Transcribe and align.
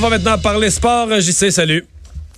On 0.00 0.04
va 0.04 0.16
maintenant 0.16 0.38
parler 0.38 0.70
sport. 0.70 1.08
JC, 1.20 1.50
salut. 1.52 1.84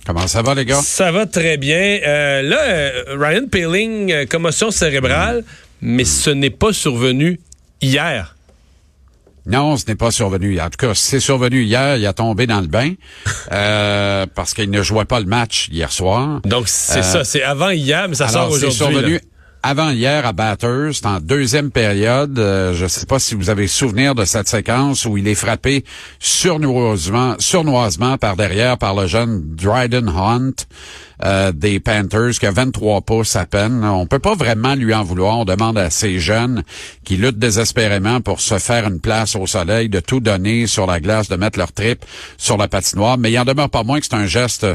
Comment 0.05 0.27
ça 0.27 0.41
va, 0.41 0.53
les 0.53 0.65
gars? 0.65 0.81
Ça 0.83 1.13
va 1.13 1.25
très 1.25 1.55
bien. 1.55 1.97
Euh, 2.05 2.41
là, 2.41 2.59
euh, 2.59 3.03
Ryan 3.17 3.47
Peeling, 3.49 4.11
euh, 4.11 4.25
commotion 4.25 4.69
cérébrale, 4.69 5.45
mais 5.81 6.03
ce 6.03 6.29
n'est 6.29 6.49
pas 6.49 6.73
survenu 6.73 7.39
hier. 7.81 8.35
Non, 9.45 9.77
ce 9.77 9.85
n'est 9.87 9.95
pas 9.95 10.11
survenu. 10.11 10.59
En 10.59 10.69
tout 10.69 10.87
cas, 10.87 10.93
c'est 10.93 11.21
survenu 11.21 11.63
hier. 11.63 11.95
Il 11.95 12.05
a 12.05 12.11
tombé 12.11 12.47
dans 12.47 12.59
le 12.59 12.67
bain 12.67 12.95
parce 14.35 14.53
qu'il 14.53 14.69
ne 14.69 14.83
jouait 14.83 15.05
pas 15.05 15.21
le 15.21 15.25
match 15.25 15.69
hier 15.71 15.89
soir. 15.89 16.41
Donc, 16.43 16.67
c'est 16.67 17.01
ça. 17.01 17.23
C'est 17.23 17.43
avant 17.43 17.69
hier, 17.69 18.09
mais 18.09 18.15
ça 18.15 18.27
sort 18.27 18.49
aujourd'hui. 18.51 18.71
C'est 18.71 18.77
survenu 18.77 19.21
avant 19.63 19.91
hier 19.91 20.25
à 20.25 20.33
Batters, 20.33 21.05
en 21.05 21.21
deuxième 21.21 21.71
période. 21.71 22.37
Euh, 22.37 22.73
je 22.73 22.83
ne 22.83 22.89
sais 22.89 23.05
pas 23.05 23.17
si 23.17 23.33
vous 23.33 23.49
avez 23.49 23.67
souvenir 23.67 24.13
de 24.13 24.25
cette 24.25 24.49
séquence 24.49 25.05
où 25.05 25.17
il 25.17 25.25
est 25.25 25.35
frappé 25.35 25.85
surnoisement 26.19 27.37
par 28.19 28.35
derrière 28.35 28.77
par 28.77 28.93
le 28.93 29.07
jeune 29.07 29.41
Dryden 29.55 30.09
Hunt. 30.09 30.65
Euh, 31.23 31.53
des 31.53 31.79
Panthers 31.79 32.31
qui 32.37 32.45
a 32.45 32.51
23 32.51 33.01
pouces 33.01 33.37
à 33.37 33.45
peine. 33.45 33.85
On 33.85 34.05
peut 34.07 34.19
pas 34.19 34.35
vraiment 34.35 34.75
lui 34.75 34.93
en 34.93 35.03
vouloir. 35.03 35.39
On 35.39 35.45
demande 35.45 35.77
à 35.77 35.89
ces 35.89 36.19
jeunes 36.19 36.63
qui 37.05 37.15
luttent 37.15 37.39
désespérément 37.39 38.19
pour 38.19 38.41
se 38.41 38.59
faire 38.59 38.87
une 38.87 38.99
place 38.99 39.37
au 39.37 39.47
soleil 39.47 39.87
de 39.87 40.01
tout 40.01 40.19
donner 40.19 40.67
sur 40.67 40.85
la 40.85 40.99
glace, 40.99 41.29
de 41.29 41.37
mettre 41.37 41.59
leur 41.59 41.71
trip 41.71 42.03
sur 42.37 42.57
la 42.57 42.67
patinoire. 42.67 43.17
Mais 43.17 43.31
il 43.31 43.39
en 43.39 43.45
demeure 43.45 43.69
pas 43.69 43.83
moins 43.83 43.99
que 43.99 44.05
c'est 44.05 44.15
un 44.15 44.25
geste 44.25 44.67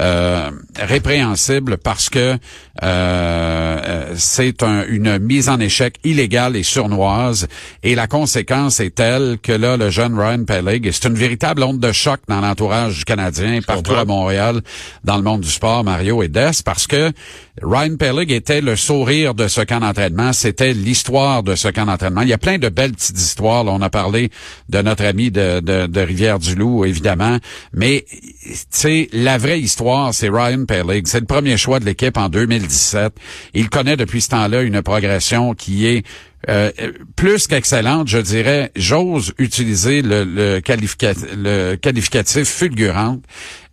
euh, 0.00 0.50
répréhensible 0.76 1.78
parce 1.78 2.10
que 2.10 2.36
euh, 2.82 4.12
c'est 4.16 4.62
une 4.62 5.18
mise 5.18 5.48
en 5.48 5.58
échec 5.58 5.96
illégale 6.04 6.56
et 6.56 6.64
surnoise. 6.64 7.48
Et 7.82 7.94
la 7.94 8.08
conséquence 8.08 8.78
est 8.80 8.94
telle 8.94 9.38
que 9.42 9.52
là, 9.52 9.78
le 9.78 9.88
jeune 9.88 10.18
Ryan 10.18 10.44
Pellig, 10.44 10.90
c'est 10.92 11.08
une 11.08 11.14
véritable 11.14 11.62
onde 11.62 11.80
de 11.80 11.92
choc 11.92 12.20
dans 12.28 12.42
l'entourage 12.42 12.98
du 12.98 13.04
Canadien, 13.04 13.60
partout 13.66 13.94
à 13.94 14.04
Montréal, 14.04 14.60
dans 15.04 15.16
le 15.16 15.22
monde 15.22 15.40
du 15.40 15.50
sport 15.50 15.82
Mario 15.94 16.24
et 16.24 16.30
parce 16.64 16.88
que 16.88 17.12
Ryan 17.62 17.96
Pellig 17.96 18.32
était 18.32 18.60
le 18.60 18.74
sourire 18.74 19.32
de 19.32 19.46
ce 19.46 19.60
camp 19.60 19.78
d'entraînement. 19.78 20.32
C'était 20.32 20.72
l'histoire 20.72 21.44
de 21.44 21.54
ce 21.54 21.68
camp 21.68 21.86
d'entraînement. 21.86 22.22
Il 22.22 22.28
y 22.28 22.32
a 22.32 22.38
plein 22.38 22.58
de 22.58 22.68
belles 22.68 22.94
petites 22.94 23.16
histoires. 23.16 23.64
on 23.66 23.80
a 23.80 23.90
parlé 23.90 24.30
de 24.68 24.82
notre 24.82 25.04
ami 25.04 25.30
de, 25.30 25.60
de, 25.60 26.00
Rivière-du-Loup, 26.00 26.84
évidemment. 26.84 27.38
Mais, 27.72 28.04
sais, 28.70 29.08
la 29.12 29.38
vraie 29.38 29.60
histoire, 29.60 30.12
c'est 30.12 30.28
Ryan 30.28 30.64
Pellig. 30.64 31.06
C'est 31.06 31.20
le 31.20 31.26
premier 31.26 31.56
choix 31.56 31.78
de 31.78 31.84
l'équipe 31.84 32.16
en 32.16 32.28
2017. 32.28 33.12
Il 33.54 33.70
connaît 33.70 33.96
depuis 33.96 34.20
ce 34.20 34.30
temps-là 34.30 34.62
une 34.62 34.82
progression 34.82 35.54
qui 35.54 35.86
est 35.86 36.04
euh, 36.48 36.70
plus 37.16 37.46
qu'excellente, 37.46 38.08
je 38.08 38.18
dirais, 38.18 38.70
j'ose 38.76 39.32
utiliser 39.38 40.02
le, 40.02 40.24
le, 40.24 40.60
le 41.36 41.76
qualificatif 41.76 42.44
fulgurante. 42.46 43.22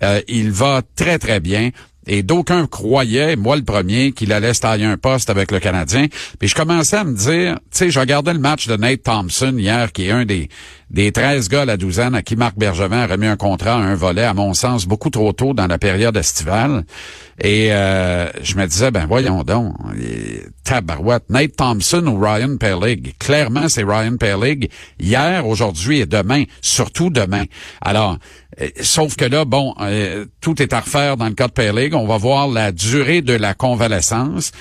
Euh, 0.03 0.22
il 0.28 0.52
va 0.52 0.81
très, 0.95 1.19
très 1.19 1.39
bien 1.39 1.72
et 2.07 2.23
d'aucuns 2.23 2.67
croyaient, 2.67 3.35
moi 3.35 3.55
le 3.55 3.63
premier, 3.63 4.11
qu'il 4.11 4.33
allait 4.33 4.53
se 4.53 4.61
tailler 4.61 4.85
un 4.85 4.97
poste 4.97 5.30
avec 5.30 5.52
le 5.52 5.59
Canadien. 5.59 6.07
Puis 6.39 6.49
je 6.49 6.55
commençais 6.55 6.97
à 6.97 7.03
me 7.03 7.13
dire, 7.13 7.55
tu 7.71 7.77
sais, 7.77 7.91
je 7.91 7.99
regardais 7.99 8.33
le 8.33 8.39
match 8.39 8.67
de 8.67 8.75
Nate 8.75 9.03
Thompson 9.03 9.53
hier, 9.57 9.91
qui 9.91 10.07
est 10.07 10.11
un 10.11 10.25
des, 10.25 10.49
des 10.89 11.11
13 11.11 11.47
gars 11.49 11.61
à 11.61 11.66
la 11.66 11.77
douzaine 11.77 12.16
à 12.16 12.22
qui 12.22 12.35
Marc 12.35 12.57
Bergevin 12.57 12.99
a 12.99 13.07
remis 13.07 13.27
un 13.27 13.38
contrat 13.38 13.75
un 13.75 13.95
volet, 13.95 14.23
à 14.23 14.33
mon 14.33 14.53
sens, 14.53 14.85
beaucoup 14.85 15.09
trop 15.09 15.31
tôt 15.31 15.53
dans 15.53 15.67
la 15.67 15.77
période 15.77 16.17
estivale. 16.17 16.85
Et 17.39 17.72
euh, 17.72 18.29
je 18.44 18.55
me 18.55 18.66
disais, 18.66 18.91
ben 18.91 19.05
voyons 19.07 19.44
donc, 19.44 19.73
tabarouette, 20.63 21.29
Nate 21.29 21.55
Thompson 21.55 22.05
ou 22.07 22.19
Ryan 22.19 22.57
Perlig. 22.57 23.16
Clairement, 23.19 23.69
c'est 23.69 23.83
Ryan 23.83 24.17
Perlig 24.17 24.69
hier, 24.99 25.47
aujourd'hui 25.47 26.02
et 26.02 26.05
demain, 26.05 26.44
surtout 26.61 27.09
demain. 27.09 27.45
Alors, 27.81 28.17
sauf 28.81 29.16
que 29.16 29.25
là, 29.25 29.45
bon, 29.45 29.73
euh, 29.81 30.25
tout 30.41 30.61
est 30.61 30.73
à 30.73 30.81
refaire 30.81 31.17
dans 31.17 31.27
le 31.27 31.33
cas 31.33 31.47
de 31.47 31.53
Perlig. 31.53 31.94
On 31.94 32.07
va 32.07 32.17
voir 32.17 32.47
la 32.47 32.71
durée 32.71 33.21
de 33.21 33.33
la 33.33 33.53
convalescence. 33.53 34.52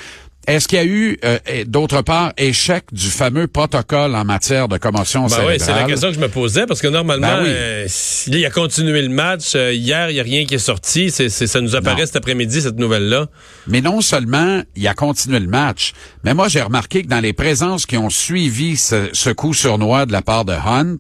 Est-ce 0.47 0.67
qu'il 0.67 0.79
y 0.79 0.81
a 0.81 0.85
eu, 0.85 1.19
euh, 1.25 1.39
d'autre 1.67 2.01
part, 2.01 2.33
échec 2.39 2.85
du 2.93 3.09
fameux 3.09 3.47
protocole 3.47 4.15
en 4.15 4.25
matière 4.25 4.69
de 4.69 4.79
commotion 4.79 5.27
ben 5.27 5.37
Oui, 5.47 5.55
c'est 5.59 5.73
la 5.73 5.85
question 5.85 6.09
que 6.09 6.15
je 6.15 6.21
me 6.21 6.29
posais, 6.29 6.67
parce 6.67 6.81
que 6.81 6.89
normalement, 6.89 7.43
ben 7.43 7.47
euh, 7.47 7.87
il 8.27 8.45
a 8.45 8.51
continué 8.51 9.03
le 9.03 9.11
match. 9.11 9.53
Euh, 9.55 9.73
hier, 9.73 10.11
il 10.11 10.15
n'y 10.15 10.21
a 10.21 10.23
rien 10.23 10.47
qui 10.47 10.55
est 10.55 10.59
sorti. 10.59 11.11
C'est, 11.11 11.29
ça 11.29 11.61
nous 11.61 11.77
apparaît 11.77 12.07
cet 12.07 12.17
après-midi, 12.17 12.63
cette 12.63 12.79
nouvelle-là. 12.79 13.27
Mais 13.67 13.83
non 13.83 14.01
seulement 14.01 14.63
il 14.75 14.89
a 14.89 14.95
continué 14.95 15.41
le 15.41 15.47
match, 15.47 15.93
mais 16.25 16.33
moi, 16.33 16.49
j'ai 16.49 16.63
remarqué 16.63 17.03
que 17.03 17.09
dans 17.09 17.21
les 17.21 17.35
présences 17.35 17.85
qui 17.85 17.99
ont 17.99 18.11
suivi 18.11 18.77
ce, 18.77 19.11
ce 19.13 19.31
coup 19.31 19.53
sournois 19.53 20.07
de 20.07 20.13
la 20.13 20.23
part 20.23 20.47
de 20.47 20.55
Hunt, 20.55 20.99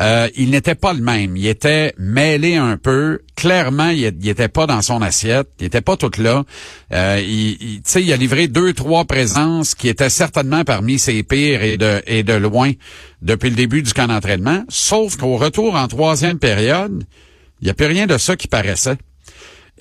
euh, 0.00 0.28
il 0.36 0.50
n'était 0.50 0.74
pas 0.74 0.94
le 0.94 1.00
même. 1.00 1.36
Il 1.36 1.46
était 1.46 1.94
mêlé 1.98 2.56
un 2.56 2.76
peu. 2.76 3.20
Clairement, 3.36 3.90
il, 3.90 4.02
n'était 4.18 4.48
pas 4.48 4.66
dans 4.66 4.82
son 4.82 5.02
assiette. 5.02 5.48
Il 5.60 5.66
était 5.66 5.80
pas 5.80 5.96
tout 5.96 6.10
là. 6.18 6.44
Euh, 6.92 7.22
il, 7.24 7.82
il 7.96 8.12
a 8.12 8.16
livré 8.16 8.48
deux, 8.48 8.72
trois 8.72 9.04
présences 9.04 9.74
qui 9.74 9.88
étaient 9.88 10.10
certainement 10.10 10.64
parmi 10.64 10.98
ses 10.98 11.22
pires 11.22 11.62
et 11.62 11.76
de, 11.76 12.02
et 12.06 12.22
de 12.22 12.32
loin 12.32 12.72
depuis 13.20 13.50
le 13.50 13.56
début 13.56 13.82
du 13.82 13.92
camp 13.92 14.06
d'entraînement. 14.06 14.64
Sauf 14.68 15.16
qu'au 15.16 15.36
retour 15.36 15.74
en 15.74 15.86
troisième 15.88 16.38
période, 16.38 17.04
il 17.60 17.66
n'y 17.66 17.70
a 17.70 17.74
plus 17.74 17.86
rien 17.86 18.06
de 18.06 18.18
ça 18.18 18.34
qui 18.36 18.48
paraissait. 18.48 18.96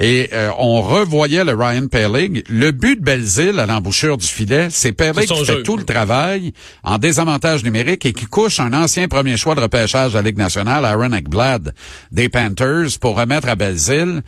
Et 0.03 0.31
euh, 0.33 0.49
on 0.57 0.81
revoyait 0.81 1.43
le 1.43 1.53
Ryan 1.53 1.85
Perlig. 1.85 2.43
Le 2.49 2.71
but 2.71 2.99
de 2.99 3.05
Belzile 3.05 3.59
à 3.59 3.67
l'embouchure 3.67 4.17
du 4.17 4.25
filet, 4.25 4.69
c'est 4.71 4.93
Perlig 4.93 5.27
qui 5.27 5.45
fait 5.45 5.61
tout 5.61 5.77
le 5.77 5.83
travail 5.83 6.53
en 6.83 6.97
désavantage 6.97 7.63
numérique 7.63 8.07
et 8.07 8.11
qui 8.11 8.25
couche 8.25 8.59
un 8.59 8.73
ancien 8.73 9.07
premier 9.07 9.37
choix 9.37 9.53
de 9.53 9.61
repêchage 9.61 10.13
de 10.13 10.17
la 10.17 10.23
Ligue 10.23 10.39
nationale, 10.39 10.85
Aaron 10.85 11.13
Ekblad, 11.13 11.75
des 12.11 12.29
Panthers, 12.29 12.97
pour 12.99 13.15
remettre 13.15 13.47
à 13.47 13.55
Belzile. 13.55 14.23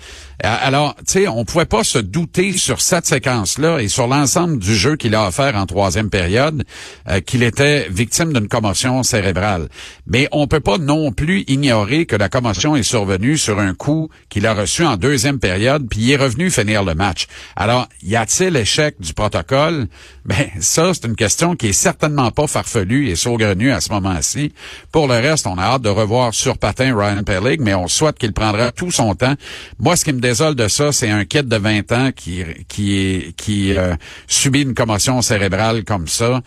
Euh, 0.45 0.56
alors, 0.62 0.94
tu 0.97 1.03
sais, 1.07 1.28
on 1.28 1.44
pouvait 1.44 1.66
pas 1.66 1.83
se 1.83 1.97
douter 1.97 2.51
sur 2.51 2.79
cette 2.79 3.07
séquence-là 3.07 3.79
et 3.79 3.88
sur 3.88 4.06
l'ensemble 4.06 4.59
du 4.59 4.75
jeu 4.75 4.95
qu'il 4.95 5.16
a 5.16 5.28
offert 5.28 5.56
en 5.56 5.66
troisième 5.66 6.12
période 6.12 6.63
euh, 7.09 7.19
qu'il 7.19 7.41
était 7.41 7.88
victime 7.89 8.31
d'une 8.31 8.47
commotion 8.47 9.01
cérébrale. 9.01 9.69
Mais 10.06 10.28
on 10.33 10.45
peut 10.45 10.59
pas 10.59 10.78
non 10.78 11.12
plus 11.12 11.45
ignorer 11.47 12.06
que 12.06 12.16
la 12.16 12.29
commotion 12.29 12.75
est 12.75 12.83
survenue 12.83 13.39
sur 13.39 13.57
un 13.57 13.73
coup 13.73 14.09
qu'il 14.29 14.45
a 14.45 14.53
reçu 14.53 14.85
en 14.85 14.97
deuxième 14.97 15.39
période 15.39 15.62
puis 15.90 16.00
il 16.00 16.12
est 16.12 16.18
revenu 16.18 16.50
finir 16.50 16.84
le 16.84 16.96
match. 16.96 17.28
Alors, 17.56 17.88
y 18.01 18.16
a-t-il 18.16 18.56
échec 18.56 18.96
du 19.00 19.13
protocole? 19.13 19.88
Ben, 20.25 20.47
ça, 20.59 20.94
c'est 20.94 21.06
une 21.06 21.16
question 21.16 21.56
qui 21.56 21.68
est 21.68 21.74
certainement 21.74 22.31
pas 22.31 22.47
farfelue 22.47 23.09
et 23.09 23.16
saugrenue 23.16 23.72
à 23.72 23.81
ce 23.81 23.91
moment-ci. 23.91 24.53
Pour 24.91 25.07
le 25.07 25.16
reste, 25.16 25.47
on 25.47 25.57
a 25.57 25.63
hâte 25.63 25.81
de 25.81 25.90
revoir 25.90 26.34
sur 26.34 26.57
patin 26.57 26.96
Ryan 26.97 27.24
Perlig, 27.24 27.59
mais 27.62 27.74
on 27.74 27.88
souhaite 27.88 28.18
qu'il 28.18 28.34
prendra 28.34 28.72
tout 28.72 28.91
son 28.91 29.16
temps. 29.16 29.35
Moi, 29.79 29.96
ce 29.96 30.06
qui 30.06 30.13
me 30.13 30.19
désole 30.19 30.56
de 30.56 30.68
ça, 30.68 30.91
c'est 30.91 31.09
un 31.09 31.25
kid 31.25 31.47
de 31.47 31.57
20 31.57 31.91
ans 31.91 32.12
qui, 32.16 32.44
qui 32.68 33.78
euh, 33.78 33.95
subit 34.28 34.62
une 34.62 34.74
commotion 34.74 35.22
cérébrale 35.22 35.84
comme 35.84 36.07
ça. 36.07 36.41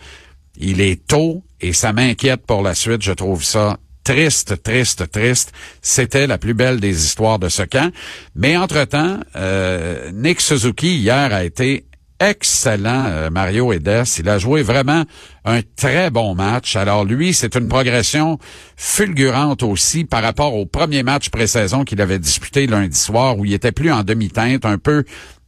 Il 0.59 0.81
est 0.81 1.05
tôt 1.05 1.43
et 1.61 1.73
ça 1.73 1.93
m'inquiète 1.93 2.45
pour 2.45 2.61
la 2.61 2.73
suite. 2.73 3.01
Je 3.01 3.13
trouve 3.13 3.43
ça 3.43 3.77
triste, 4.07 4.63
triste, 4.63 5.11
triste. 5.11 5.51
C'était 5.81 6.27
la 6.27 6.37
plus 6.37 6.53
belle 6.53 6.79
des 6.79 7.05
histoires 7.05 7.39
de 7.39 7.49
ce 7.49 7.63
camp. 7.63 7.91
Mais 8.35 8.55
entre-temps, 8.55 9.19
euh, 9.35 10.11
Nick 10.13 10.39
Suzuki, 10.39 10.95
hier, 10.95 11.33
a 11.33 11.43
été 11.43 11.87
excellent, 12.17 13.03
euh, 13.07 13.29
Mario 13.29 13.73
Edes. 13.73 14.05
Il 14.17 14.29
a 14.29 14.39
joué 14.39 14.63
vraiment 14.63 15.03
un 15.43 15.59
très 15.75 16.09
bon 16.09 16.35
match. 16.35 16.77
Alors 16.77 17.03
lui, 17.03 17.33
c'est 17.33 17.55
une 17.55 17.67
progression 17.67 18.39
fulgurante 18.77 19.61
aussi 19.61 20.05
par 20.05 20.23
rapport 20.23 20.55
au 20.55 20.65
premier 20.65 21.03
match 21.03 21.29
pré-saison 21.29 21.83
qu'il 21.83 21.99
avait 21.99 22.17
disputé 22.17 22.65
lundi 22.65 22.97
soir 22.97 23.37
où 23.37 23.43
il 23.43 23.53
était 23.53 23.73
plus 23.73 23.91
en 23.91 24.03
demi-teinte, 24.03 24.65
un 24.65 24.77
peu 24.77 25.03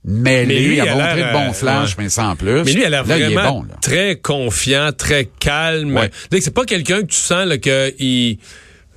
mais 0.06 0.46
lui, 0.46 0.76
il 0.76 0.82
a, 0.82 0.96
montré 0.96 1.22
de 1.22 1.34
bons 1.34 1.54
flashs, 1.54 1.98
mais 1.98 2.10
sans 2.10 2.36
plus. 2.36 2.64
Mais 2.64 2.72
lui, 2.72 2.82
il 2.82 2.86
a 2.86 2.90
l'air 2.90 3.04
vraiment 3.04 3.66
très 3.82 4.16
confiant, 4.16 4.92
très 4.98 5.26
calme. 5.40 6.10
C'est 6.32 6.54
pas 6.54 6.66
quelqu'un 6.66 7.02
que 7.02 7.08
tu 7.08 7.18
sens 7.18 7.46
là, 7.46 7.58
qu'il 7.58 8.38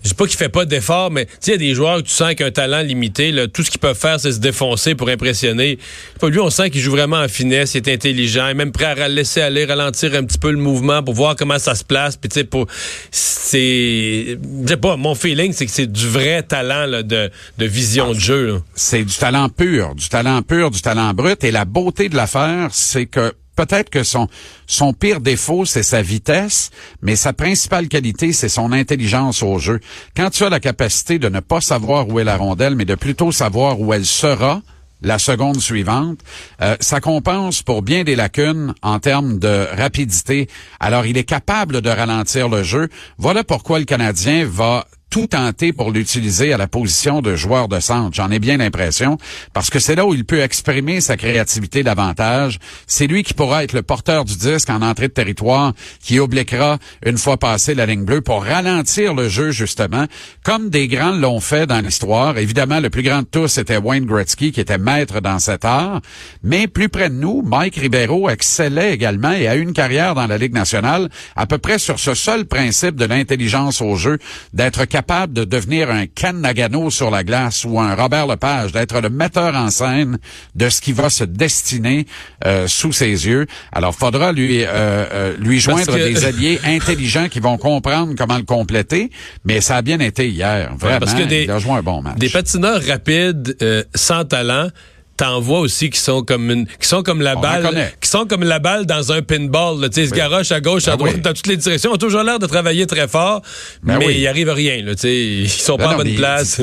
je 0.03 0.09
sais 0.09 0.15
pas 0.15 0.27
qu'il 0.27 0.37
fait 0.37 0.49
pas 0.49 0.65
d'efforts, 0.65 1.11
mais 1.11 1.27
tu 1.27 1.33
sais, 1.41 1.51
il 1.51 1.53
y 1.53 1.55
a 1.55 1.69
des 1.71 1.75
joueurs 1.75 1.99
que 1.99 2.03
tu 2.09 2.13
sens 2.13 2.35
qu'un 2.35 2.51
talent 2.51 2.81
limité, 2.81 3.33
là, 3.33 3.47
tout 3.47 3.63
ce 3.63 3.71
qu'ils 3.71 3.81
peuvent 3.81 3.99
faire, 3.99 4.19
c'est 4.19 4.33
se 4.33 4.39
défoncer 4.41 4.95
pour 4.95 5.09
impressionner. 5.09 5.79
Pas 6.21 6.29
lui, 6.29 6.41
on 6.41 6.51
sent 6.51 6.71
qu'il 6.71 6.81
joue 6.81 6.93
vraiment 6.93 7.19
en 7.19 7.29
finesse, 7.29 7.75
il 7.75 7.79
est 7.79 7.93
intelligent, 7.93 8.47
il 8.47 8.51
est 8.53 8.55
même 8.55 8.73
prêt 8.73 9.01
à 9.01 9.09
laisser 9.09 9.41
aller, 9.41 9.65
ralentir 9.65 10.15
un 10.15 10.25
petit 10.25 10.39
peu 10.39 10.51
le 10.51 10.59
mouvement 10.59 11.03
pour 11.03 11.15
voir 11.15 11.37
comment 11.37 11.59
ça 11.59 11.75
se 11.75 11.85
place. 11.85 12.17
Puis 12.17 12.29
tu 12.29 12.41
sais, 12.41 12.45
pour 12.45 12.67
c'est, 13.11 14.39
je 14.39 14.69
sais 14.69 14.77
pas, 14.77 14.97
mon 14.97 15.15
feeling, 15.15 15.53
c'est 15.53 15.67
que 15.67 15.73
c'est 15.73 15.91
du 15.91 16.09
vrai 16.09 16.43
talent 16.43 16.87
là, 16.87 17.03
de, 17.03 17.31
de 17.59 17.67
vision 17.67 18.13
de 18.13 18.19
jeu. 18.19 18.63
C'est 18.75 19.05
du 19.05 19.15
talent 19.15 19.49
pur, 19.49 19.95
du 19.95 20.09
talent 20.09 20.43
pur, 20.43 20.71
du 20.71 20.81
talent 20.81 21.13
brut. 21.13 21.45
Et 21.45 21.51
la 21.51 21.65
beauté 21.65 22.09
de 22.09 22.17
l'affaire, 22.17 22.71
c'est 22.73 23.07
que 23.07 23.33
peut-être 23.65 23.91
que 23.91 24.03
son, 24.03 24.29
son 24.67 24.93
pire 24.93 25.21
défaut, 25.21 25.65
c'est 25.65 25.83
sa 25.83 26.03
vitesse, 26.03 26.71
mais 27.01 27.17
sa 27.17 27.33
principale 27.33 27.89
qualité, 27.89 28.33
c'est 28.33 28.49
son 28.49 28.73
intelligence 28.73 29.43
au 29.43 29.59
jeu. 29.59 29.81
Quand 30.17 30.31
tu 30.31 30.45
as 30.45 30.49
la 30.49 30.61
capacité 30.61 31.19
de 31.19 31.29
ne 31.29 31.41
pas 31.41 31.61
savoir 31.61 32.09
où 32.09 32.19
est 32.19 32.25
la 32.25 32.37
rondelle, 32.37 32.75
mais 32.75 32.85
de 32.85 32.95
plutôt 32.95 33.33
savoir 33.33 33.81
où 33.81 33.93
elle 33.93 34.07
sera, 34.07 34.63
la 35.05 35.19
seconde 35.19 35.61
suivante, 35.61 36.21
euh, 36.61 36.77
ça 36.81 37.01
compense 37.01 37.63
pour 37.63 37.83
bien 37.83 38.05
des 38.05 38.15
lacunes 38.15 38.73
en 38.83 39.01
termes 39.01 39.39
de 39.41 39.67
rapidité. 39.77 40.49
Alors, 40.79 41.07
il 41.07 41.17
est 41.17 41.25
capable 41.25 41.83
de 41.83 41.91
ralentir 41.91 42.49
le 42.49 42.63
jeu. 42.63 42.89
Voilà 43.19 43.43
pourquoi 43.43 43.81
le 43.81 43.85
Canadien 43.85 44.47
va 44.47 44.87
tout 45.13 45.27
tenté 45.27 45.75
pour 45.75 45.91
l'utiliser 45.91 46.55
à 46.55 46.57
la 46.57 46.67
position 46.67 47.21
de 47.21 47.37
joueur 47.37 47.69
de 47.69 47.81
centre. 47.81 48.17
J'en 48.17 48.31
ai 48.31 48.39
bien 48.39 48.57
l'impression, 48.57 49.19
parce 49.53 49.69
que 49.69 49.79
c'est 49.79 49.95
là 49.95 50.07
où 50.07 50.15
il 50.15 50.25
peut 50.25 50.41
exprimer 50.41 51.03
sa 51.03 51.19
créativité 51.19 51.83
davantage. 51.83 52.59
C'est 52.87 53.07
lui 53.07 53.23
qui 53.23 53.35
pourra 53.35 53.63
être 53.63 53.75
le 53.75 53.83
porteur 53.83 54.25
du 54.25 54.35
disque 54.37 54.71
en 54.71 54.81
entrée 54.81 55.09
de 55.09 55.13
territoire, 55.13 55.75
qui 56.01 56.19
obliquera 56.19 56.79
une 57.05 57.19
fois 57.19 57.37
passé 57.37 57.75
la 57.75 57.85
ligne 57.85 58.07
bleue 58.07 58.23
pour 58.23 58.43
ralentir 58.43 59.13
le 59.13 59.29
jeu, 59.29 59.51
justement, 59.51 60.07
comme 60.45 60.71
des 60.71 60.89
grands 60.89 61.13
l'ont 61.13 61.41
fait 61.41 61.67
dans 61.67 61.83
l'histoire. 61.83 62.39
Évidemment, 62.39 62.81
le 62.81 62.89
plus 62.89 63.03
grand 63.03 63.21
de 63.21 63.27
tous 63.31 63.59
était 63.59 63.77
Wayne 63.77 64.07
Gretzky, 64.07 64.51
qui 64.51 64.63
était 64.63 64.79
maître 64.79 65.21
dans 65.21 65.39
cet 65.39 65.67
art. 65.67 66.01
Mais 66.43 66.69
plus 66.69 66.89
près 66.89 67.11
de 67.11 67.17
nous, 67.17 67.43
Mike 67.43 67.77
Ribeiro 67.77 68.31
excellait 68.31 68.95
également 68.95 69.33
et 69.33 69.47
a 69.47 69.57
eu 69.57 69.61
une 69.61 69.75
carrière 69.75 70.15
dans 70.15 70.27
la 70.27 70.39
Ligue 70.39 70.55
nationale 70.55 71.11
à 71.37 71.47
peu 71.47 71.59
près 71.59 71.79
sur 71.79 71.99
ce 71.99 72.15
seul 72.15 72.47
principe 72.47 72.97
de 72.97 73.05
l'intelligence 73.05 73.83
au 73.83 73.97
jeu, 73.97 74.17
d'être 74.55 74.87
capable 74.87 75.02
capable 75.03 75.33
de 75.33 75.43
devenir 75.43 75.91
un 75.91 76.07
Ken 76.07 76.41
Nagano 76.41 76.89
sur 76.89 77.11
la 77.11 77.25
glace 77.25 77.65
ou 77.65 77.81
un 77.81 77.97
Robert 77.97 78.29
Lepage, 78.29 78.71
d'être 78.71 79.01
le 79.01 79.11
metteur 79.11 79.57
en 79.57 79.69
scène 79.69 80.19
de 80.55 80.69
ce 80.69 80.81
qui 80.81 80.93
va 80.93 81.11
se 81.11 81.25
destiner 81.25 82.07
euh, 82.45 82.69
sous 82.69 82.93
ses 82.93 83.27
yeux. 83.27 83.47
Alors, 83.73 83.97
faudra 83.97 84.31
lui 84.31 84.63
euh, 84.63 84.69
euh, 84.71 85.37
lui 85.39 85.59
joindre 85.59 85.97
des 85.97 86.25
alliés 86.31 86.61
intelligents 86.65 87.29
qui 87.29 87.41
vont 87.41 87.59
comprendre 87.59 88.15
comment 88.17 88.37
le 88.37 88.45
compléter. 88.45 89.11
Mais 89.45 89.61
ça 89.61 89.79
a 89.79 89.83
bien 89.83 89.99
été 89.99 90.29
hier, 90.29 90.73
vraiment. 90.79 91.01
parce 91.01 91.15
que 91.15 91.25
des, 91.25 91.43
il 91.43 91.51
a 91.51 91.59
joué 91.59 91.73
un 91.73 91.83
bon 91.83 92.01
match. 92.01 92.19
Des 92.19 92.29
patineurs 92.29 92.81
rapides, 92.87 93.57
sans 93.97 94.25
talent, 94.25 94.69
t'en 95.17 95.41
vois 95.41 95.61
aussi 95.61 95.91
qui 95.91 95.99
sont 95.99 96.23
comme 96.23 96.51
une, 96.51 96.67
qui 96.67 96.89
sont 96.89 97.03
comme 97.03 97.21
la 97.21 97.37
balle, 97.37 97.93
qui 98.01 98.09
sont 98.09 98.27
comme 98.27 98.45
la 98.45 98.59
balle 98.59 98.87
dans 98.87 99.13
un 99.13 99.23
pinball. 99.23 99.89
Tu 99.91 100.03
sais, 100.03 100.07
se 100.09 100.15
garoche 100.15 100.53
à 100.53 100.61
gauche, 100.61 100.89
à 100.89 100.93
ben 100.93 100.99
droite, 100.99 101.21
dans 101.21 101.33
toutes 101.33 101.47
les 101.47 101.57
directions. 101.57 101.91
Ils 101.91 101.95
ont 101.95 101.99
toujours 101.99 102.23
l'air 102.23 102.39
de 102.39 102.47
travailler 102.47 102.87
très 102.87 103.09
fort, 103.09 103.43
ben 103.83 103.99
mais 103.99 104.19
il 104.19 104.27
arrive 104.27 104.51
rien. 104.51 104.83
Là, 104.83 104.95
tu 104.95 105.03
sais, 105.03 105.17
ils 105.17 105.49
sont 105.49 105.77
ben 105.77 105.85
pas 105.85 105.95
en 105.95 105.97
bonne 105.97 106.15
place. 106.15 106.61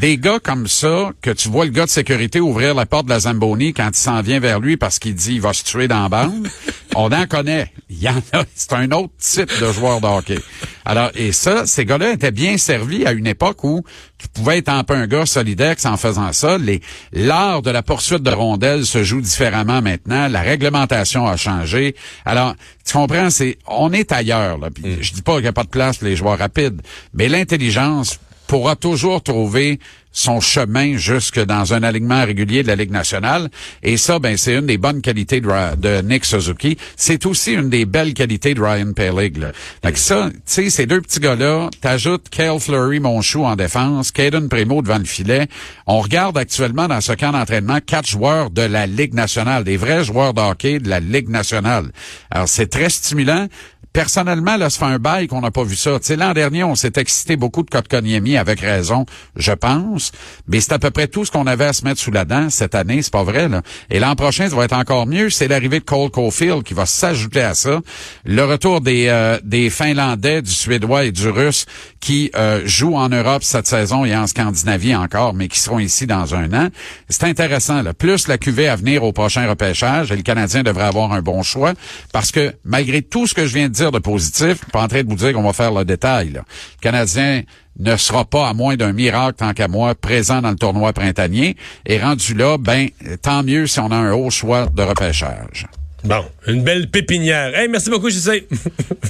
Des 0.00 0.16
gars 0.18 0.38
comme 0.42 0.66
ça, 0.66 1.10
que 1.20 1.30
tu 1.30 1.48
vois 1.48 1.64
le 1.64 1.70
gars 1.70 1.86
de 1.86 1.90
sécurité 1.90 2.40
ouvrir 2.40 2.74
la 2.74 2.86
porte 2.86 3.06
de 3.06 3.10
la 3.10 3.20
Zamboni 3.20 3.72
quand 3.72 3.90
il 3.92 3.96
s'en 3.96 4.20
vient 4.22 4.40
vers 4.40 4.60
lui 4.60 4.76
parce 4.76 4.98
qu'il 4.98 5.14
dit 5.14 5.34
il 5.34 5.40
va 5.40 5.52
se 5.52 5.64
tuer 5.64 5.88
dans 5.88 6.02
la 6.02 6.08
bande. 6.08 6.48
On 6.96 7.12
en 7.12 7.26
connaît. 7.26 7.70
Il 7.88 8.02
y 8.02 8.08
en 8.08 8.22
a. 8.32 8.44
C'est 8.54 8.72
un 8.72 8.90
autre 8.92 9.12
type 9.18 9.50
de 9.60 9.72
joueur 9.72 10.00
de 10.00 10.06
hockey. 10.06 10.38
Alors, 10.84 11.10
et 11.14 11.32
ça, 11.32 11.66
ces 11.66 11.84
gars-là 11.84 12.12
étaient 12.12 12.30
bien 12.30 12.58
servis 12.58 13.06
à 13.06 13.12
une 13.12 13.26
époque 13.26 13.62
où 13.64 13.84
tu 14.18 14.28
pouvais 14.28 14.58
être 14.58 14.68
un 14.68 14.84
peu 14.84 14.94
un 14.94 15.06
gars 15.06 15.26
solidex 15.26 15.84
en 15.84 15.96
faisant 15.96 16.32
ça. 16.32 16.58
Les, 16.58 16.80
l'art 17.12 17.62
de 17.62 17.70
la 17.70 17.82
poursuite 17.82 18.22
de 18.22 18.30
rondelles 18.30 18.86
se 18.86 19.04
joue 19.04 19.20
différemment 19.20 19.82
maintenant. 19.82 20.28
La 20.28 20.40
réglementation 20.42 21.26
a 21.26 21.36
changé. 21.36 21.94
Alors, 22.24 22.54
tu 22.84 22.94
comprends, 22.94 23.30
c'est, 23.30 23.58
on 23.66 23.92
est 23.92 24.12
ailleurs, 24.12 24.58
là. 24.58 24.70
Mm. 24.70 24.96
Je 25.00 25.12
dis 25.12 25.22
pas 25.22 25.34
qu'il 25.34 25.42
n'y 25.42 25.48
a 25.48 25.52
pas 25.52 25.64
de 25.64 25.68
place 25.68 25.98
pour 25.98 26.08
les 26.08 26.16
joueurs 26.16 26.38
rapides, 26.38 26.80
mais 27.14 27.28
l'intelligence 27.28 28.18
pourra 28.46 28.76
toujours 28.76 29.22
trouver 29.22 29.80
son 30.16 30.40
chemin 30.40 30.96
jusque 30.96 31.38
dans 31.44 31.74
un 31.74 31.82
alignement 31.82 32.24
régulier 32.24 32.62
de 32.62 32.68
la 32.68 32.74
Ligue 32.74 32.90
nationale. 32.90 33.50
Et 33.82 33.98
ça, 33.98 34.18
ben, 34.18 34.36
c'est 34.36 34.54
une 34.54 34.66
des 34.66 34.78
bonnes 34.78 35.02
qualités 35.02 35.40
de, 35.40 36.00
Nick 36.00 36.24
Suzuki. 36.24 36.78
C'est 36.96 37.26
aussi 37.26 37.52
une 37.52 37.68
des 37.68 37.84
belles 37.84 38.14
qualités 38.14 38.54
de 38.54 38.62
Ryan 38.62 38.92
Pellig. 38.94 39.38
Fait 39.84 39.96
ça, 39.96 40.30
tu 40.30 40.40
sais, 40.46 40.70
ces 40.70 40.86
deux 40.86 41.02
petits 41.02 41.20
gars-là, 41.20 41.68
t'ajoutes 41.82 42.30
Kale 42.30 42.58
Fleury, 42.58 42.98
mon 42.98 43.20
chou 43.20 43.44
en 43.44 43.56
défense, 43.56 44.10
Caden 44.10 44.48
Primo 44.48 44.80
devant 44.80 44.98
le 44.98 45.04
filet. 45.04 45.48
On 45.86 46.00
regarde 46.00 46.38
actuellement 46.38 46.88
dans 46.88 47.02
ce 47.02 47.12
camp 47.12 47.32
d'entraînement 47.32 47.78
quatre 47.84 48.08
joueurs 48.08 48.50
de 48.50 48.62
la 48.62 48.86
Ligue 48.86 49.12
nationale, 49.12 49.64
des 49.64 49.76
vrais 49.76 50.02
joueurs 50.02 50.32
de 50.32 50.40
hockey 50.40 50.78
de 50.78 50.88
la 50.88 51.00
Ligue 51.00 51.28
nationale. 51.28 51.92
Alors, 52.30 52.48
c'est 52.48 52.68
très 52.68 52.88
stimulant 52.88 53.48
personnellement, 53.96 54.58
là, 54.58 54.68
ça 54.68 54.80
fait 54.80 54.92
un 54.92 54.98
bail 54.98 55.26
qu'on 55.26 55.40
n'a 55.40 55.50
pas 55.50 55.64
vu 55.64 55.74
ça. 55.74 55.98
L'an 56.18 56.34
dernier, 56.34 56.62
on 56.64 56.74
s'est 56.74 56.92
excité 56.96 57.36
beaucoup 57.36 57.62
de 57.62 57.70
Kotkaniemi 57.70 58.36
avec 58.36 58.60
raison, 58.60 59.06
je 59.36 59.52
pense. 59.52 60.12
Mais 60.46 60.60
c'est 60.60 60.74
à 60.74 60.78
peu 60.78 60.90
près 60.90 61.08
tout 61.08 61.24
ce 61.24 61.30
qu'on 61.30 61.46
avait 61.46 61.64
à 61.64 61.72
se 61.72 61.82
mettre 61.82 61.98
sous 61.98 62.10
la 62.10 62.26
dent 62.26 62.50
cette 62.50 62.74
année, 62.74 63.00
c'est 63.00 63.10
pas 63.10 63.24
vrai. 63.24 63.48
Et 63.88 63.98
l'an 63.98 64.14
prochain, 64.14 64.50
ça 64.50 64.54
va 64.54 64.66
être 64.66 64.76
encore 64.76 65.06
mieux. 65.06 65.30
C'est 65.30 65.48
l'arrivée 65.48 65.80
de 65.80 65.84
Cole 65.86 66.10
Caulfield 66.10 66.62
qui 66.62 66.74
va 66.74 66.84
s'ajouter 66.84 67.40
à 67.40 67.54
ça. 67.54 67.80
Le 68.26 68.44
retour 68.44 68.82
des, 68.82 69.06
euh, 69.08 69.38
des 69.42 69.70
Finlandais, 69.70 70.42
du 70.42 70.50
Suédois 70.50 71.06
et 71.06 71.12
du 71.12 71.30
Russe 71.30 71.64
qui 72.06 72.30
euh, 72.36 72.62
jouent 72.64 72.94
en 72.94 73.08
Europe 73.08 73.42
cette 73.42 73.66
saison 73.66 74.04
et 74.04 74.14
en 74.14 74.28
Scandinavie 74.28 74.94
encore, 74.94 75.34
mais 75.34 75.48
qui 75.48 75.58
seront 75.58 75.80
ici 75.80 76.06
dans 76.06 76.36
un 76.36 76.52
an. 76.52 76.68
C'est 77.08 77.24
intéressant, 77.24 77.82
là. 77.82 77.94
Plus 77.94 78.28
la 78.28 78.38
cuvée 78.38 78.68
à 78.68 78.76
venir 78.76 79.02
au 79.02 79.10
prochain 79.10 79.48
repêchage, 79.48 80.12
et 80.12 80.16
le 80.16 80.22
Canadien 80.22 80.62
devrait 80.62 80.84
avoir 80.84 81.12
un 81.12 81.20
bon 81.20 81.42
choix 81.42 81.72
parce 82.12 82.30
que 82.30 82.54
malgré 82.64 83.02
tout 83.02 83.26
ce 83.26 83.34
que 83.34 83.44
je 83.44 83.54
viens 83.54 83.66
de 83.66 83.72
dire 83.72 83.90
de 83.90 83.98
positif. 83.98 84.64
pas 84.72 84.82
en 84.82 84.86
train 84.86 85.02
de 85.02 85.08
vous 85.08 85.16
dire 85.16 85.32
qu'on 85.32 85.42
va 85.42 85.52
faire 85.52 85.72
le 85.72 85.84
détail. 85.84 86.34
Le 86.34 86.42
Canadien 86.80 87.42
ne 87.80 87.96
sera 87.96 88.24
pas, 88.24 88.48
à 88.48 88.54
moins 88.54 88.76
d'un 88.76 88.92
miracle, 88.92 89.38
tant 89.38 89.52
qu'à 89.52 89.66
moi, 89.66 89.96
présent 89.96 90.40
dans 90.40 90.50
le 90.50 90.56
tournoi 90.56 90.92
printanier. 90.92 91.56
Et 91.86 91.98
rendu 91.98 92.34
là, 92.34 92.56
ben, 92.56 92.86
tant 93.20 93.42
mieux 93.42 93.66
si 93.66 93.80
on 93.80 93.90
a 93.90 93.96
un 93.96 94.12
haut 94.12 94.30
choix 94.30 94.66
de 94.66 94.82
repêchage. 94.82 95.66
Bon, 96.06 96.24
une 96.46 96.62
belle 96.62 96.88
pépinière. 96.88 97.56
Hey, 97.58 97.66
merci 97.68 97.90
beaucoup, 97.90 98.08
sais. 98.18 98.46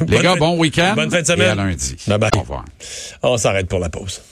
Les 0.08 0.18
gars, 0.18 0.36
bon 0.36 0.58
week-end. 0.58 0.94
Bonne 0.96 1.10
fin 1.10 1.20
de 1.20 1.26
semaine. 1.26 1.48
Et 1.48 1.50
à 1.50 1.54
lundi. 1.54 1.94
Bye 2.06 2.18
bye. 2.18 2.30
Au 2.34 2.40
revoir. 2.40 2.64
On 3.22 3.36
s'arrête 3.36 3.68
pour 3.68 3.80
la 3.80 3.90
pause. 3.90 4.22